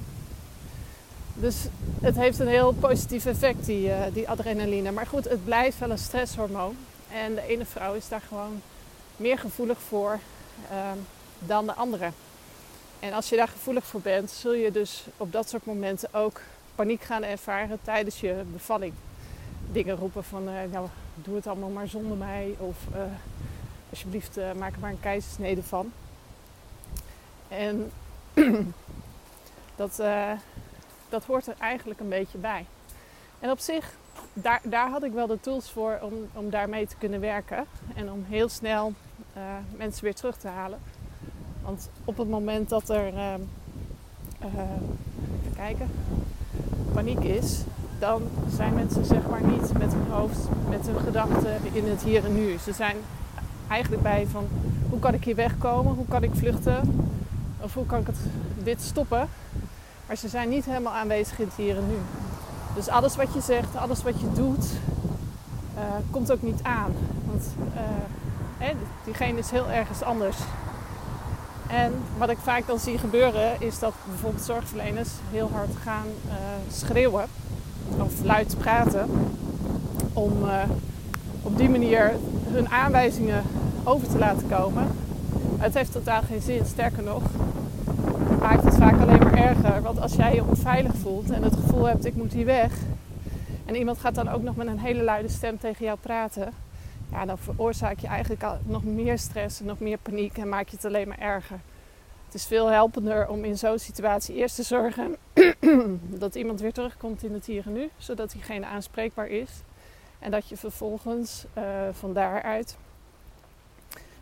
Dus 1.34 1.56
het 2.00 2.16
heeft 2.16 2.38
een 2.38 2.48
heel 2.48 2.72
positief 2.72 3.26
effect, 3.26 3.64
die, 3.66 3.88
uh, 3.88 4.02
die 4.12 4.28
adrenaline. 4.28 4.92
Maar 4.92 5.06
goed, 5.06 5.28
het 5.28 5.44
blijft 5.44 5.78
wel 5.78 5.90
een 5.90 5.98
stresshormoon. 5.98 6.76
En 7.12 7.34
de 7.34 7.46
ene 7.46 7.64
vrouw 7.64 7.94
is 7.94 8.08
daar 8.08 8.22
gewoon 8.28 8.62
meer 9.16 9.38
gevoelig 9.38 9.78
voor 9.80 10.18
uh, 10.70 10.90
dan 11.38 11.66
de 11.66 11.74
andere. 11.74 12.10
En 13.00 13.12
als 13.12 13.28
je 13.28 13.36
daar 13.36 13.48
gevoelig 13.48 13.84
voor 13.84 14.00
bent, 14.00 14.30
zul 14.30 14.52
je 14.52 14.70
dus 14.70 15.04
op 15.16 15.32
dat 15.32 15.48
soort 15.48 15.66
momenten 15.66 16.14
ook 16.14 16.40
paniek 16.74 17.02
gaan 17.02 17.22
ervaren 17.22 17.78
tijdens 17.82 18.20
je 18.20 18.42
bevalling. 18.52 18.92
Dingen 19.72 19.96
roepen 19.96 20.24
van, 20.24 20.48
uh, 20.48 20.54
nou, 20.72 20.88
doe 21.14 21.34
het 21.34 21.46
allemaal 21.46 21.68
maar 21.68 21.88
zonder 21.88 22.16
mij. 22.16 22.54
Of 22.58 22.76
alsjeblieft, 23.90 24.38
maak 24.58 24.72
er 24.72 24.80
maar 24.80 24.90
een 24.90 25.00
keizersnede 25.00 25.62
van. 25.62 25.92
En 27.48 27.90
dat, 29.76 30.00
dat 31.14 31.24
hoort 31.24 31.46
er 31.46 31.54
eigenlijk 31.58 32.00
een 32.00 32.08
beetje 32.08 32.38
bij. 32.38 32.66
En 33.40 33.50
op 33.50 33.58
zich, 33.58 33.94
daar, 34.32 34.60
daar 34.62 34.90
had 34.90 35.02
ik 35.02 35.12
wel 35.12 35.26
de 35.26 35.40
tools 35.40 35.70
voor 35.70 35.98
om, 36.02 36.12
om 36.32 36.50
daarmee 36.50 36.86
te 36.86 36.96
kunnen 36.98 37.20
werken. 37.20 37.64
En 37.94 38.12
om 38.12 38.24
heel 38.28 38.48
snel 38.48 38.92
uh, 39.36 39.42
mensen 39.76 40.04
weer 40.04 40.14
terug 40.14 40.36
te 40.36 40.48
halen. 40.48 40.78
Want 41.62 41.88
op 42.04 42.16
het 42.16 42.28
moment 42.28 42.68
dat 42.68 42.88
er, 42.88 43.12
uh, 43.12 43.34
even 44.42 45.54
kijken, 45.56 45.90
paniek 46.92 47.20
is, 47.20 47.60
dan 47.98 48.22
zijn 48.48 48.74
mensen 48.74 49.04
zeg 49.04 49.28
maar 49.28 49.42
niet 49.42 49.72
met 49.78 49.92
hun 49.92 50.10
hoofd, 50.10 50.48
met 50.68 50.86
hun 50.86 51.00
gedachten 51.00 51.56
in 51.72 51.88
het 51.88 52.02
hier 52.02 52.24
en 52.24 52.34
nu. 52.34 52.58
Ze 52.58 52.72
zijn 52.72 52.96
eigenlijk 53.68 54.02
bij 54.02 54.26
van 54.26 54.48
hoe 54.90 54.98
kan 54.98 55.14
ik 55.14 55.24
hier 55.24 55.36
wegkomen, 55.36 55.94
hoe 55.94 56.08
kan 56.08 56.22
ik 56.22 56.34
vluchten, 56.34 57.08
of 57.60 57.74
hoe 57.74 57.86
kan 57.86 58.00
ik 58.00 58.06
het, 58.06 58.18
dit 58.62 58.82
stoppen? 58.82 59.28
Maar 60.06 60.16
ze 60.16 60.28
zijn 60.28 60.48
niet 60.48 60.64
helemaal 60.64 60.92
aanwezig 60.92 61.38
in 61.38 61.46
het 61.46 61.54
hier 61.54 61.76
en 61.76 61.86
nu. 61.88 61.98
Dus 62.74 62.88
alles 62.88 63.16
wat 63.16 63.34
je 63.34 63.40
zegt, 63.40 63.76
alles 63.76 64.02
wat 64.02 64.20
je 64.20 64.32
doet, 64.32 64.64
uh, 65.76 65.82
komt 66.10 66.32
ook 66.32 66.42
niet 66.42 66.62
aan. 66.62 66.92
Want 67.26 67.44
uh, 68.60 68.68
diegene 69.04 69.38
is 69.38 69.50
heel 69.50 69.70
ergens 69.70 70.02
anders. 70.02 70.36
En 71.66 71.92
wat 72.18 72.30
ik 72.30 72.38
vaak 72.38 72.66
dan 72.66 72.78
zie 72.78 72.98
gebeuren, 72.98 73.60
is 73.60 73.78
dat 73.78 73.94
bijvoorbeeld 74.08 74.44
zorgverleners 74.44 75.08
heel 75.30 75.50
hard 75.52 75.76
gaan 75.82 76.06
uh, 76.26 76.32
schreeuwen 76.72 77.24
of 77.98 78.12
luid 78.22 78.58
praten. 78.58 79.10
Om 80.12 80.32
op 81.42 81.56
die 81.56 81.70
manier 81.70 82.12
hun 82.48 82.68
aanwijzingen 82.68 83.42
over 83.84 84.08
te 84.08 84.18
laten 84.18 84.48
komen. 84.48 84.88
Het 85.58 85.74
heeft 85.74 85.92
totaal 85.92 86.22
geen 86.22 86.42
zin. 86.42 86.66
Sterker 86.66 87.02
nog, 87.02 87.22
maakt 88.44 88.64
het 88.64 88.74
vaak 88.74 89.00
alleen 89.00 89.18
maar 89.18 89.34
erger. 89.34 89.82
Want 89.82 90.00
als 90.00 90.14
jij 90.14 90.34
je 90.34 90.44
onveilig 90.44 90.94
voelt 90.94 91.30
en 91.30 91.42
het 91.42 91.54
gevoel 91.54 91.84
hebt, 91.84 92.04
ik 92.04 92.14
moet 92.14 92.32
hier 92.32 92.44
weg. 92.44 92.72
En 93.64 93.74
iemand 93.74 93.98
gaat 93.98 94.14
dan 94.14 94.28
ook 94.28 94.42
nog 94.42 94.56
met 94.56 94.66
een 94.66 94.78
hele 94.78 95.02
luide 95.02 95.28
stem 95.28 95.58
tegen 95.58 95.84
jou 95.84 95.98
praten. 95.98 96.52
Ja, 97.10 97.24
dan 97.24 97.38
veroorzaak 97.38 97.98
je 97.98 98.06
eigenlijk 98.06 98.44
nog 98.66 98.84
meer 98.84 99.18
stress 99.18 99.60
en 99.60 99.66
nog 99.66 99.78
meer 99.78 99.98
paniek 99.98 100.38
en 100.38 100.48
maak 100.48 100.68
je 100.68 100.76
het 100.76 100.84
alleen 100.84 101.08
maar 101.08 101.18
erger. 101.18 101.58
Het 102.24 102.34
is 102.34 102.46
veel 102.46 102.66
helpender 102.66 103.28
om 103.28 103.44
in 103.44 103.58
zo'n 103.58 103.78
situatie 103.78 104.34
eerst 104.34 104.56
te 104.56 104.62
zorgen 104.62 105.16
dat 106.24 106.34
iemand 106.34 106.60
weer 106.60 106.72
terugkomt 106.72 107.24
in 107.24 107.32
het 107.32 107.46
hier 107.46 107.66
en 107.66 107.72
nu, 107.72 107.90
zodat 107.96 108.30
diegene 108.30 108.66
aanspreekbaar 108.66 109.28
is. 109.28 109.50
En 110.18 110.30
dat 110.30 110.48
je 110.48 110.56
vervolgens 110.56 111.44
uh, 111.58 111.64
van 111.92 112.12
daaruit 112.12 112.76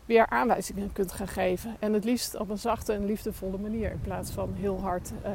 weer 0.05 0.29
aanwijzingen 0.29 0.93
kunt 0.93 1.11
gaan 1.11 1.27
geven. 1.27 1.75
En 1.79 1.93
het 1.93 2.03
liefst 2.03 2.35
op 2.35 2.49
een 2.49 2.57
zachte 2.57 2.93
en 2.93 3.05
liefdevolle 3.05 3.57
manier 3.57 3.91
in 3.91 4.01
plaats 4.01 4.31
van 4.31 4.53
heel 4.53 4.81
hard 4.81 5.11
uh, 5.25 5.31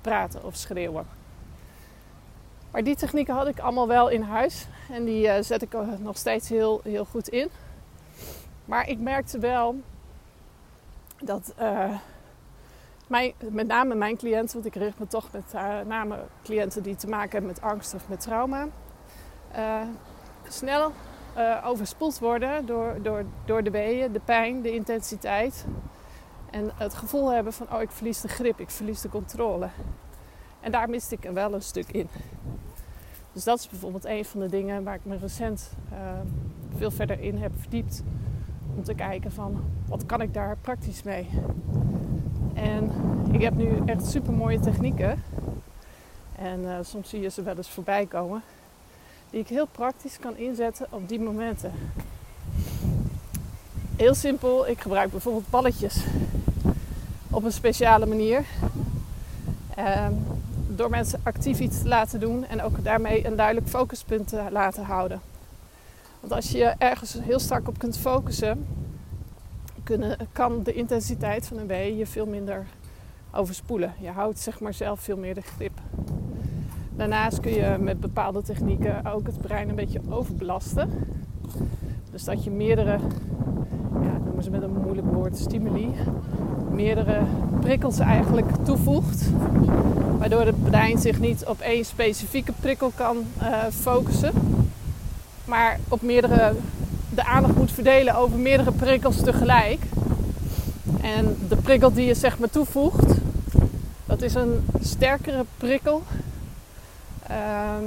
praten 0.00 0.44
of 0.44 0.56
schreeuwen. 0.56 1.06
Maar 2.70 2.84
die 2.84 2.96
technieken 2.96 3.34
had 3.34 3.46
ik 3.46 3.58
allemaal 3.58 3.88
wel 3.88 4.08
in 4.08 4.22
huis 4.22 4.66
en 4.90 5.04
die 5.04 5.26
uh, 5.26 5.34
zet 5.40 5.62
ik 5.62 5.72
nog 5.98 6.16
steeds 6.16 6.48
heel, 6.48 6.80
heel 6.84 7.04
goed 7.04 7.28
in. 7.28 7.48
Maar 8.64 8.88
ik 8.88 8.98
merkte 8.98 9.38
wel 9.38 9.80
dat 11.22 11.54
mijn, 13.06 13.32
met 13.38 13.66
name 13.66 13.94
mijn 13.94 14.16
cliënten, 14.16 14.54
want 14.54 14.74
ik 14.74 14.82
richt 14.82 14.98
me 14.98 15.06
toch 15.06 15.28
met 15.32 15.52
name 15.86 16.18
cliënten 16.42 16.82
die 16.82 16.96
te 16.96 17.08
maken 17.08 17.30
hebben 17.30 17.50
met 17.50 17.60
angst 17.60 17.94
of 17.94 18.08
met 18.08 18.20
trauma 18.20 18.68
snel 20.48 20.92
uh, 21.36 21.66
overspoeld 21.66 22.18
worden 22.18 22.66
door, 22.66 22.96
door, 23.02 23.24
door 23.44 23.62
de 23.62 23.70
weeën, 23.70 24.12
de 24.12 24.20
pijn, 24.24 24.62
de 24.62 24.74
intensiteit. 24.74 25.66
En 26.50 26.70
het 26.74 26.94
gevoel 26.94 27.32
hebben 27.32 27.52
van, 27.52 27.72
oh 27.72 27.80
ik 27.80 27.90
verlies 27.90 28.20
de 28.20 28.28
grip, 28.28 28.60
ik 28.60 28.70
verlies 28.70 29.00
de 29.00 29.08
controle. 29.08 29.68
En 30.60 30.72
daar 30.72 30.90
miste 30.90 31.16
ik 31.20 31.30
wel 31.30 31.54
een 31.54 31.62
stuk 31.62 31.92
in. 31.92 32.08
Dus 33.32 33.44
dat 33.44 33.58
is 33.58 33.68
bijvoorbeeld 33.68 34.04
een 34.04 34.24
van 34.24 34.40
de 34.40 34.48
dingen 34.48 34.84
waar 34.84 34.94
ik 34.94 35.04
me 35.04 35.16
recent 35.16 35.72
uh, 35.92 35.98
veel 36.76 36.90
verder 36.90 37.20
in 37.20 37.38
heb 37.38 37.52
verdiept. 37.56 38.02
Om 38.76 38.82
te 38.82 38.94
kijken 38.94 39.32
van, 39.32 39.64
wat 39.88 40.06
kan 40.06 40.20
ik 40.20 40.34
daar 40.34 40.56
praktisch 40.60 41.02
mee? 41.02 41.28
En 42.54 42.90
ik 43.32 43.42
heb 43.42 43.54
nu 43.54 43.82
echt 43.86 44.06
super 44.06 44.32
mooie 44.32 44.60
technieken. 44.60 45.22
En 46.36 46.60
uh, 46.60 46.76
soms 46.82 47.08
zie 47.08 47.20
je 47.20 47.30
ze 47.30 47.42
wel 47.42 47.56
eens 47.56 47.70
voorbij 47.70 48.06
komen 48.06 48.42
die 49.30 49.40
ik 49.40 49.48
heel 49.48 49.66
praktisch 49.66 50.18
kan 50.18 50.36
inzetten 50.36 50.86
op 50.90 51.08
die 51.08 51.20
momenten. 51.20 51.72
Heel 53.96 54.14
simpel, 54.14 54.68
ik 54.68 54.80
gebruik 54.80 55.10
bijvoorbeeld 55.10 55.50
balletjes 55.50 56.04
op 57.30 57.44
een 57.44 57.52
speciale 57.52 58.06
manier. 58.06 58.44
Ehm, 59.74 60.12
door 60.68 60.90
mensen 60.90 61.20
actief 61.22 61.58
iets 61.58 61.82
te 61.82 61.88
laten 61.88 62.20
doen 62.20 62.46
en 62.46 62.62
ook 62.62 62.84
daarmee 62.84 63.26
een 63.26 63.36
duidelijk 63.36 63.68
focuspunt 63.68 64.28
te 64.28 64.42
laten 64.50 64.84
houden. 64.84 65.20
Want 66.20 66.32
als 66.32 66.50
je 66.50 66.74
ergens 66.78 67.16
heel 67.20 67.38
strak 67.38 67.68
op 67.68 67.78
kunt 67.78 67.98
focussen, 67.98 68.66
kunnen, 69.84 70.16
kan 70.32 70.62
de 70.62 70.72
intensiteit 70.72 71.46
van 71.46 71.58
een 71.58 71.66
wee 71.66 71.96
je 71.96 72.06
veel 72.06 72.26
minder 72.26 72.66
overspoelen. 73.32 73.94
Je 74.00 74.10
houdt 74.10 74.38
zeg 74.38 74.60
maar 74.60 74.74
zelf 74.74 75.00
veel 75.00 75.16
meer 75.16 75.34
de 75.34 75.40
grip. 75.40 75.78
Daarnaast 76.96 77.40
kun 77.40 77.52
je 77.52 77.76
met 77.80 78.00
bepaalde 78.00 78.42
technieken 78.42 79.12
ook 79.12 79.26
het 79.26 79.40
brein 79.40 79.68
een 79.68 79.74
beetje 79.74 80.00
overbelasten. 80.08 80.90
Dus 82.10 82.24
dat 82.24 82.44
je 82.44 82.50
meerdere, 82.50 82.98
ja, 84.02 84.18
noemen 84.24 84.42
ze 84.42 84.50
met 84.50 84.62
een 84.62 84.82
moeilijk 84.82 85.12
woord, 85.12 85.38
stimuli, 85.38 85.90
meerdere 86.70 87.20
prikkels 87.60 87.98
eigenlijk 87.98 88.46
toevoegt. 88.64 89.30
Waardoor 90.18 90.40
het 90.40 90.62
brein 90.62 90.98
zich 90.98 91.20
niet 91.20 91.44
op 91.46 91.60
één 91.60 91.84
specifieke 91.84 92.52
prikkel 92.60 92.92
kan 92.94 93.16
uh, 93.42 93.64
focussen. 93.70 94.32
Maar 95.44 95.78
op 95.88 96.02
meerdere, 96.02 96.52
de 97.14 97.24
aandacht 97.24 97.56
moet 97.56 97.72
verdelen 97.72 98.14
over 98.14 98.38
meerdere 98.38 98.72
prikkels 98.72 99.16
tegelijk. 99.16 99.80
En 101.02 101.36
de 101.48 101.56
prikkel 101.56 101.92
die 101.92 102.06
je 102.06 102.14
zeg 102.14 102.38
maar 102.38 102.50
toevoegt, 102.50 103.14
dat 104.06 104.22
is 104.22 104.34
een 104.34 104.64
sterkere 104.80 105.44
prikkel 105.56 106.02
Ehm, 107.30 107.84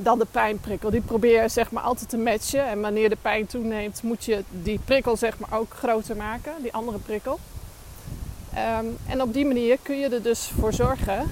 dan 0.00 0.18
de 0.18 0.26
pijnprikkel. 0.30 0.90
Die 0.90 1.00
probeer 1.00 1.42
je 1.42 1.48
zeg 1.48 1.70
maar 1.70 1.82
altijd 1.82 2.08
te 2.08 2.16
matchen. 2.16 2.66
En 2.66 2.80
wanneer 2.80 3.08
de 3.08 3.16
pijn 3.22 3.46
toeneemt, 3.46 4.02
moet 4.02 4.24
je 4.24 4.44
die 4.50 4.80
prikkel 4.84 5.16
zeg 5.16 5.38
maar 5.38 5.58
ook 5.58 5.74
groter 5.74 6.16
maken, 6.16 6.52
die 6.62 6.72
andere 6.72 6.98
prikkel. 6.98 7.38
Ehm, 8.54 8.86
en 9.08 9.22
op 9.22 9.32
die 9.32 9.46
manier 9.46 9.78
kun 9.82 9.98
je 9.98 10.08
er 10.08 10.22
dus 10.22 10.50
voor 10.58 10.72
zorgen 10.72 11.30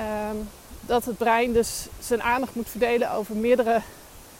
um, 0.00 0.48
dat 0.80 1.04
het 1.04 1.16
brein 1.16 1.52
dus 1.52 1.86
zijn 1.98 2.22
aandacht 2.22 2.54
moet 2.54 2.68
verdelen 2.68 3.10
over 3.10 3.36
meerdere 3.36 3.80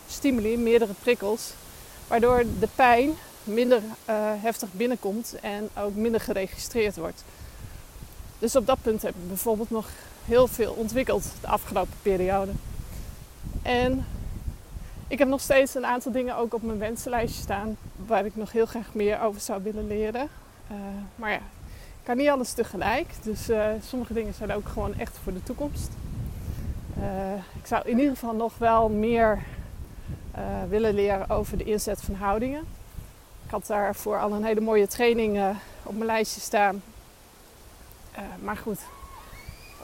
stimuli, 0.08 0.58
meerdere 0.58 0.92
prikkels. 1.02 1.52
Waardoor 2.06 2.44
de 2.60 2.68
pijn 2.74 3.10
minder 3.44 3.78
uh, 3.78 4.14
heftig 4.16 4.68
binnenkomt 4.72 5.34
en 5.40 5.68
ook 5.78 5.94
minder 5.94 6.20
geregistreerd 6.20 6.96
wordt. 6.96 7.24
Dus 8.38 8.56
op 8.56 8.66
dat 8.66 8.78
punt 8.82 9.02
heb 9.02 9.14
ik 9.14 9.28
bijvoorbeeld 9.28 9.70
nog 9.70 9.88
heel 10.24 10.46
veel 10.46 10.72
ontwikkeld 10.72 11.24
de 11.40 11.46
afgelopen 11.46 11.96
periode. 12.02 12.52
En 13.62 14.06
ik 15.08 15.18
heb 15.18 15.28
nog 15.28 15.40
steeds 15.40 15.74
een 15.74 15.86
aantal 15.86 16.12
dingen 16.12 16.36
ook 16.36 16.54
op 16.54 16.62
mijn 16.62 16.78
wensenlijstje 16.78 17.42
staan 17.42 17.76
waar 18.06 18.24
ik 18.24 18.36
nog 18.36 18.52
heel 18.52 18.66
graag 18.66 18.94
meer 18.94 19.20
over 19.20 19.40
zou 19.40 19.62
willen 19.62 19.86
leren. 19.86 20.28
Uh, 20.70 20.76
maar 21.16 21.30
ja, 21.30 21.36
ik 21.76 22.02
kan 22.02 22.16
niet 22.16 22.28
alles 22.28 22.52
tegelijk. 22.52 23.06
Dus 23.22 23.50
uh, 23.50 23.66
sommige 23.86 24.12
dingen 24.12 24.34
zijn 24.34 24.52
ook 24.52 24.68
gewoon 24.68 24.94
echt 24.98 25.18
voor 25.22 25.32
de 25.32 25.42
toekomst. 25.42 25.90
Uh, 26.98 27.34
ik 27.34 27.66
zou 27.66 27.88
in 27.88 27.98
ieder 27.98 28.14
geval 28.14 28.34
nog 28.34 28.58
wel 28.58 28.88
meer 28.88 29.42
willen 30.68 30.94
leren 30.94 31.30
over 31.30 31.58
de 31.58 31.64
inzet 31.64 32.02
van 32.02 32.14
houdingen. 32.14 32.64
Ik 33.44 33.50
had 33.50 33.66
daarvoor 33.66 34.18
al 34.18 34.32
een 34.32 34.44
hele 34.44 34.60
mooie 34.60 34.86
training 34.86 35.56
op 35.82 35.92
mijn 35.92 36.06
lijstje 36.06 36.40
staan. 36.40 36.82
maar 38.42 38.56
goed, 38.56 38.78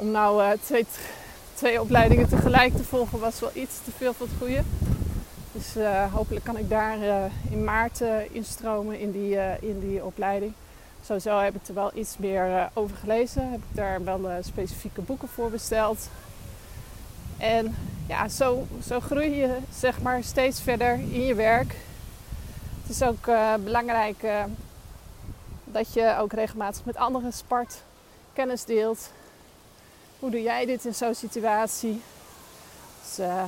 om 0.00 0.10
nou 0.10 0.42
uh, 0.42 0.50
twee, 0.64 0.86
twee 1.54 1.80
opleidingen 1.80 2.28
tegelijk 2.28 2.76
te 2.76 2.84
volgen 2.84 3.18
was 3.18 3.40
wel 3.40 3.50
iets 3.52 3.74
te 3.84 3.90
veel 3.96 4.12
voor 4.12 4.26
het 4.26 4.36
goede. 4.38 4.62
Dus 5.52 5.76
uh, 5.76 6.12
hopelijk 6.12 6.44
kan 6.44 6.56
ik 6.56 6.68
daar 6.68 6.98
uh, 6.98 7.24
in 7.50 7.64
maart 7.64 8.00
instromen 8.32 8.98
in 9.00 9.12
die, 9.12 9.38
in 9.60 9.80
die 9.80 10.04
opleiding. 10.04 10.52
Sowieso 11.04 11.38
heb 11.38 11.54
ik 11.54 11.68
er 11.68 11.74
wel 11.74 11.90
iets 11.94 12.16
meer 12.18 12.70
over 12.72 12.96
gelezen. 12.96 13.50
Heb 13.50 13.60
ik 13.60 13.76
daar 13.76 14.04
wel 14.04 14.28
specifieke 14.42 15.00
boeken 15.00 15.28
voor 15.28 15.50
besteld. 15.50 16.08
En 17.38 17.76
ja, 18.08 18.28
zo, 18.28 18.66
zo 18.86 19.00
groei 19.00 19.30
je 19.36 19.56
zeg 19.74 20.02
maar 20.02 20.24
steeds 20.24 20.60
verder 20.60 20.92
in 20.92 21.26
je 21.26 21.34
werk. 21.34 21.74
Het 22.82 22.90
is 22.90 23.02
ook 23.02 23.30
belangrijk 23.64 24.26
dat 25.64 25.92
je 25.92 26.16
ook 26.18 26.32
regelmatig 26.32 26.84
met 26.84 26.96
anderen 26.96 27.32
spart, 27.32 27.82
kennis 28.32 28.64
deelt. 28.64 29.10
Hoe 30.20 30.30
doe 30.30 30.42
jij 30.42 30.66
dit 30.66 30.84
in 30.84 30.94
zo'n 30.94 31.14
situatie? 31.14 32.02
Dus, 33.02 33.18
uh, 33.18 33.44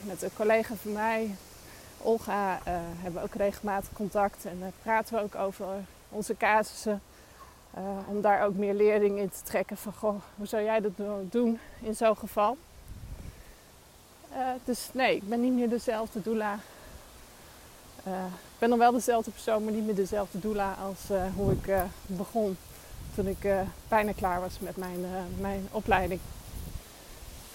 met 0.00 0.22
een 0.22 0.34
collega 0.36 0.74
van 0.74 0.92
mij, 0.92 1.36
Olga, 1.98 2.54
uh, 2.54 2.58
hebben 3.00 3.20
we 3.20 3.26
ook 3.26 3.34
regelmatig 3.34 3.92
contact 3.92 4.44
en 4.44 4.58
uh, 4.60 4.66
praten 4.82 5.14
we 5.14 5.22
ook 5.22 5.34
over 5.34 5.66
onze 6.08 6.36
casussen. 6.36 7.02
om 8.08 8.20
daar 8.20 8.44
ook 8.44 8.54
meer 8.54 8.74
leerling 8.74 9.18
in 9.18 9.30
te 9.30 9.42
trekken 9.42 9.76
van 9.76 9.92
goh, 9.92 10.20
hoe 10.36 10.46
zou 10.46 10.62
jij 10.62 10.80
dat 10.80 10.92
doen 11.30 11.58
in 11.80 11.94
zo'n 11.94 12.16
geval? 12.16 12.56
dus 14.64 14.88
nee, 14.92 15.16
ik 15.16 15.28
ben 15.28 15.40
niet 15.40 15.52
meer 15.52 15.68
dezelfde 15.68 16.22
doula. 16.22 16.58
ik 18.04 18.58
ben 18.58 18.68
nog 18.68 18.78
wel 18.78 18.92
dezelfde 18.92 19.30
persoon, 19.30 19.64
maar 19.64 19.72
niet 19.72 19.84
meer 19.84 19.94
dezelfde 19.94 20.40
doula 20.40 20.76
als 20.82 21.18
hoe 21.36 21.52
ik 21.52 21.74
begon 22.06 22.56
toen 23.14 23.26
ik 23.26 23.44
uh, 23.44 23.60
bijna 23.88 24.12
klaar 24.12 24.40
was 24.40 24.58
met 24.58 24.76
mijn, 24.76 25.00
uh, 25.00 25.40
mijn 25.40 25.68
opleiding. 25.70 26.20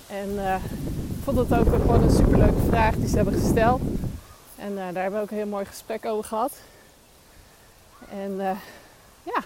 En 0.07 0.29
uh, 0.29 0.55
ik 1.17 1.23
vond 1.23 1.37
het 1.37 1.53
ook 1.53 1.67
gewoon 1.67 2.03
een 2.03 2.15
superleuke 2.15 2.65
vraag 2.67 2.95
die 2.95 3.07
ze 3.07 3.15
hebben 3.15 3.33
gesteld. 3.33 3.81
En 4.55 4.75
daar 4.75 5.01
hebben 5.01 5.13
we 5.13 5.21
ook 5.21 5.31
een 5.31 5.37
heel 5.37 5.47
mooi 5.47 5.65
gesprek 5.65 6.05
over 6.05 6.23
gehad. 6.23 6.57
En 8.09 8.35
ja, 9.23 9.43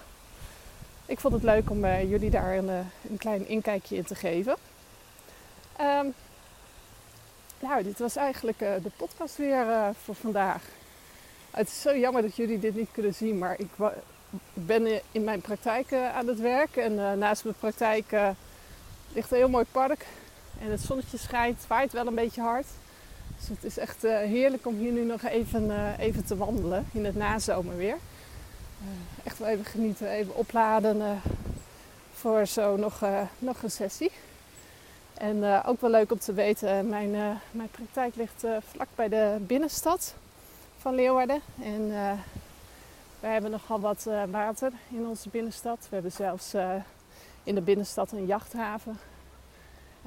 ik 1.06 1.20
vond 1.20 1.34
het 1.34 1.44
leuk 1.44 1.70
om 1.70 1.86
jullie 1.86 2.30
daar 2.30 2.58
een, 2.58 2.70
een 3.10 3.18
klein 3.18 3.48
inkijkje 3.48 3.96
in 3.96 4.04
te 4.04 4.16
geven. 4.16 4.56
Um, 5.82 6.14
nou, 7.60 7.84
dit 7.84 8.00
was 8.00 8.16
eigenlijk 8.16 8.60
de 8.60 8.92
podcast 8.98 9.38
weer 9.38 9.66
voor 10.04 10.16
vandaag. 10.16 10.64
Het 11.52 11.68
is 11.68 11.82
zo 11.82 11.98
jammer 11.98 12.22
dat 12.22 12.36
jullie 12.36 12.60
dit 12.60 12.76
niet 12.76 12.92
kunnen 12.92 13.14
zien, 13.14 13.38
maar 13.38 13.54
ik, 13.60 13.70
ik 14.11 14.11
ben 14.54 15.02
in 15.12 15.24
mijn 15.24 15.42
praktijk 15.42 15.92
eh, 15.92 16.16
aan 16.16 16.28
het 16.28 16.40
werk. 16.40 16.76
En 16.76 16.94
uh, 16.94 17.14
naast 17.14 17.44
mijn 17.44 17.56
praktijk 17.60 18.12
uh, 18.12 18.30
ligt 19.14 19.32
een 19.32 19.38
heel 19.38 19.50
mooi 19.50 19.66
park. 19.72 20.06
En 20.62 20.72
het 20.72 20.82
zonnetje 20.82 21.18
schijnt, 21.18 21.66
waait 21.68 21.92
wel 21.92 22.08
een 22.08 22.16
beetje 22.16 22.42
hard. 22.42 22.66
Dus 23.38 23.48
het 23.48 23.64
is 23.64 23.78
echt 23.78 24.02
heerlijk 24.02 24.68
om 24.68 24.78
hier 24.78 24.92
nu 24.92 25.06
nog 25.06 25.24
even, 25.24 25.96
even 26.00 26.26
te 26.26 26.38
wandelen 26.38 26.88
in 26.92 27.06
het 27.06 27.16
nazomerweer. 27.16 27.98
echt 29.24 29.40
wel 29.40 29.48
even 29.48 29.66
genieten, 29.66 30.10
even 30.10 30.36
opladen 30.36 31.22
voor 32.14 32.46
zo 32.46 32.76
nog, 32.76 33.02
nog 33.40 33.64
een 33.64 33.72
sessie. 33.72 34.12
En 35.14 35.64
ook 35.66 35.82
wel 35.82 35.90
leuk 35.90 36.12
om 36.12 36.20
te 36.20 36.34
weten, 36.34 36.90
mijn, 36.90 37.12
mijn 37.52 37.70
praktijk 37.72 38.16
ligt 38.16 38.44
vlak 38.72 38.88
bij 38.96 39.10
de 39.10 39.38
binnenstad 39.40 40.16
van 40.78 40.96
Leeuwarden. 40.96 41.42
En 41.64 41.92
we 43.22 43.28
hebben 43.28 43.52
nogal 43.52 43.80
wat 43.80 44.06
uh, 44.08 44.24
water 44.32 44.72
in 44.90 45.08
onze 45.08 45.30
binnenstad. 45.30 45.80
We 45.90 45.94
hebben 45.94 46.12
zelfs 46.12 46.56
uh, 46.56 46.76
in 47.44 47.56
de 47.56 47.62
binnenstad 47.62 48.12
een 48.12 48.26
jachthaven. 48.26 48.98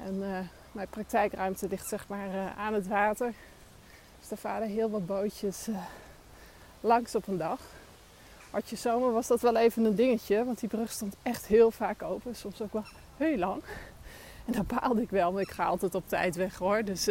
En 0.05 0.15
uh, 0.15 0.37
mijn 0.71 0.87
praktijkruimte 0.89 1.67
ligt 1.67 1.87
zeg 1.87 2.07
maar 2.07 2.53
aan 2.57 2.73
het 2.73 2.87
water. 2.87 3.33
Dus 4.19 4.27
daar 4.27 4.37
varen 4.37 4.67
heel 4.67 4.89
wat 4.89 5.05
bootjes 5.05 5.67
langs 6.81 7.15
op 7.15 7.27
een 7.27 7.37
dag. 7.37 7.59
Hartje 8.51 8.75
zomer 8.75 9.11
was 9.11 9.27
dat 9.27 9.41
wel 9.41 9.55
even 9.55 9.85
een 9.85 9.95
dingetje, 9.95 10.45
want 10.45 10.59
die 10.59 10.69
brug 10.69 10.91
stond 10.91 11.15
echt 11.21 11.45
heel 11.45 11.71
vaak 11.71 12.03
open. 12.03 12.35
Soms 12.35 12.61
ook 12.61 12.73
wel 12.73 12.85
heel 13.17 13.37
lang. 13.37 13.63
En 14.45 14.53
daar 14.53 14.79
baalde 14.79 15.01
ik 15.01 15.09
wel, 15.09 15.33
want 15.33 15.47
ik 15.47 15.53
ga 15.53 15.65
altijd 15.65 15.95
op 15.95 16.09
tijd 16.09 16.35
weg 16.35 16.57
hoor. 16.57 16.83
Dus 16.83 17.07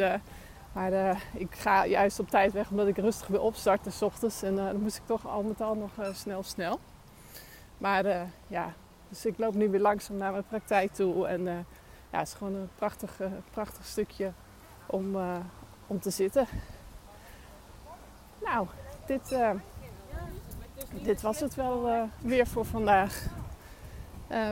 maar 0.74 0.92
uh, 0.92 1.16
ik 1.32 1.54
ga 1.54 1.86
juist 1.86 2.18
op 2.18 2.28
tijd 2.28 2.52
weg 2.52 2.70
omdat 2.70 2.86
ik 2.86 2.96
rustig 2.96 3.26
wil 3.26 3.40
opstarten 3.40 3.92
s 3.92 4.02
ochtends. 4.02 4.42
En 4.42 4.54
uh, 4.54 4.64
dan 4.64 4.80
moest 4.80 4.96
ik 4.96 5.06
toch 5.06 5.26
al 5.26 5.42
met 5.42 5.60
al 5.60 5.74
nog 5.74 5.90
uh, 6.00 6.06
snel 6.12 6.42
snel. 6.42 6.80
Maar 7.78 8.28
ja, 8.46 8.72
dus 9.08 9.26
ik 9.26 9.38
loop 9.38 9.54
nu 9.54 9.70
weer 9.70 9.80
langzaam 9.80 10.16
naar 10.16 10.32
mijn 10.32 10.46
praktijk 10.48 10.92
toe. 10.92 11.26
En 11.26 11.44
ja, 12.10 12.18
het 12.18 12.28
is 12.28 12.34
gewoon 12.34 12.54
een 12.54 12.70
prachtig, 12.74 13.20
prachtig 13.50 13.86
stukje 13.86 14.32
om, 14.86 15.16
om 15.86 16.00
te 16.00 16.10
zitten. 16.10 16.46
Nou, 18.44 18.66
dit, 19.06 19.36
dit 21.02 21.22
was 21.22 21.40
het 21.40 21.54
wel 21.54 22.08
weer 22.20 22.46
voor 22.46 22.64
vandaag. 22.64 23.26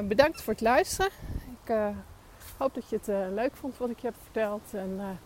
Bedankt 0.04 0.42
voor 0.42 0.52
het 0.52 0.62
luisteren. 0.62 1.10
Ik 1.64 1.74
hoop 2.58 2.74
dat 2.74 2.88
je 2.88 2.96
het 3.02 3.32
leuk 3.34 3.56
vond 3.56 3.78
wat 3.78 3.90
ik 3.90 3.98
je 3.98 4.06
heb 4.06 4.16
verteld. 4.22 4.74
En 4.74 5.18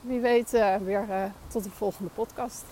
wie 0.00 0.20
weet 0.20 0.50
weer 0.84 1.32
tot 1.46 1.64
de 1.64 1.70
volgende 1.70 2.10
podcast. 2.10 2.64